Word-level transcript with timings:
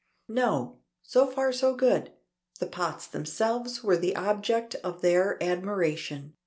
No. 0.29 0.79
So 1.03 1.27
far 1.27 1.53
so 1.53 1.75
good. 1.75 2.11
The 2.59 2.65
pots 2.65 3.05
themselves 3.05 3.83
were 3.83 3.97
the 3.97 4.15
objects 4.15 4.73
of 4.77 5.01
their 5.03 5.37
admiration. 5.43 6.33